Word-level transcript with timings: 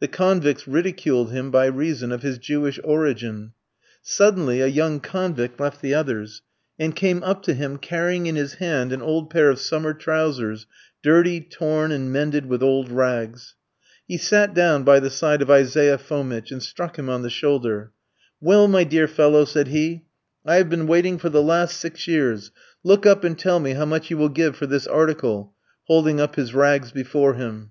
The 0.00 0.08
convicts 0.08 0.66
ridiculed 0.66 1.30
him 1.30 1.52
by 1.52 1.66
reason 1.66 2.10
of 2.10 2.22
his 2.22 2.36
Jewish 2.38 2.80
origin. 2.82 3.52
Suddenly 4.02 4.60
a 4.60 4.66
young 4.66 4.98
convict 4.98 5.60
left 5.60 5.80
the 5.82 5.94
others, 5.94 6.42
and 6.80 6.96
came 6.96 7.22
up 7.22 7.44
to 7.44 7.54
him, 7.54 7.76
carrying 7.78 8.26
in 8.26 8.34
his 8.34 8.54
hand 8.54 8.92
an 8.92 9.00
old 9.00 9.30
pair 9.30 9.48
of 9.50 9.60
summer 9.60 9.94
trousers, 9.94 10.66
dirty, 11.00 11.40
torn, 11.40 11.92
and 11.92 12.12
mended 12.12 12.46
with 12.46 12.60
old 12.60 12.90
rags. 12.90 13.54
He 14.08 14.16
sat 14.18 14.52
down 14.52 14.82
by 14.82 14.98
the 14.98 15.10
side 15.10 15.42
of 15.42 15.48
Isaiah 15.48 15.96
Fomitch, 15.96 16.50
and 16.50 16.60
struck 16.60 16.98
him 16.98 17.08
on 17.08 17.22
the 17.22 17.30
shoulder. 17.30 17.92
"Well, 18.40 18.66
my 18.66 18.82
dear 18.82 19.06
fellow," 19.06 19.44
said 19.44 19.68
he, 19.68 20.06
"I 20.44 20.56
have 20.56 20.68
been 20.68 20.88
waiting 20.88 21.18
for 21.18 21.28
the 21.28 21.40
last 21.40 21.76
six 21.76 22.08
years; 22.08 22.50
look 22.82 23.06
up 23.06 23.22
and 23.22 23.38
tell 23.38 23.60
me 23.60 23.74
how 23.74 23.84
much 23.84 24.10
you 24.10 24.18
will 24.18 24.28
give 24.28 24.56
for 24.56 24.66
this 24.66 24.88
article," 24.88 25.54
holding 25.84 26.20
up 26.20 26.34
his 26.34 26.52
rags 26.52 26.90
before 26.90 27.34
him. 27.34 27.70